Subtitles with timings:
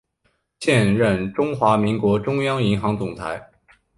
[0.59, 3.51] 现任中华民国中央银行总裁。